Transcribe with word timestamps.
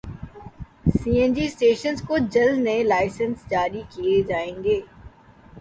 سی 0.99 1.11
N 1.19 1.33
G 1.35 1.45
stations 1.45 2.01
کو 2.07 2.17
جلد 2.33 2.57
نئے 2.65 2.83
لائسنس 2.83 3.37
جاری 3.51 3.81
کیے 3.91 4.21
جائیں 4.29 4.63
گے 4.63 4.79